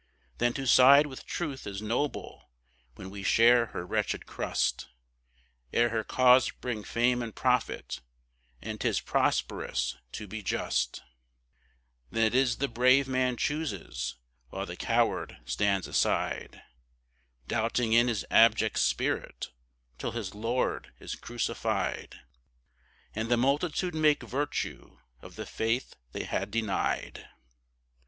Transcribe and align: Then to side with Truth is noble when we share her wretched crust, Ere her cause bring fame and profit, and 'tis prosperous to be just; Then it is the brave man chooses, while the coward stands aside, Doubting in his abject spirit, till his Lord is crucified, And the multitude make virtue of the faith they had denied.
Then 0.39 0.53
to 0.53 0.65
side 0.65 1.05
with 1.05 1.27
Truth 1.27 1.67
is 1.67 1.79
noble 1.79 2.49
when 2.95 3.11
we 3.11 3.21
share 3.21 3.67
her 3.67 3.85
wretched 3.85 4.25
crust, 4.25 4.87
Ere 5.71 5.89
her 5.89 6.03
cause 6.03 6.49
bring 6.49 6.83
fame 6.83 7.21
and 7.21 7.35
profit, 7.35 8.01
and 8.63 8.81
'tis 8.81 8.99
prosperous 8.99 9.95
to 10.13 10.27
be 10.27 10.41
just; 10.41 11.03
Then 12.09 12.23
it 12.23 12.33
is 12.33 12.57
the 12.57 12.67
brave 12.67 13.07
man 13.07 13.37
chooses, 13.37 14.15
while 14.49 14.65
the 14.65 14.75
coward 14.75 15.37
stands 15.45 15.87
aside, 15.87 16.63
Doubting 17.47 17.93
in 17.93 18.07
his 18.07 18.25
abject 18.31 18.79
spirit, 18.79 19.51
till 19.99 20.13
his 20.13 20.33
Lord 20.33 20.91
is 20.99 21.13
crucified, 21.13 22.21
And 23.13 23.29
the 23.29 23.37
multitude 23.37 23.93
make 23.93 24.23
virtue 24.23 24.97
of 25.21 25.35
the 25.35 25.45
faith 25.45 25.93
they 26.11 26.23
had 26.23 26.49
denied. 26.49 27.27